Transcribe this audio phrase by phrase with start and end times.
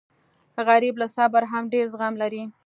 [0.67, 2.43] غریب له صبره هم ډېر زغم لري